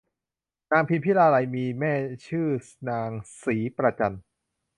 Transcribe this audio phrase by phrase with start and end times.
[0.71, 1.93] นางพิมพิลาไลยมีแม่
[2.27, 2.47] ชื่อ
[2.89, 3.09] นาง
[3.43, 4.13] ศรีประจัน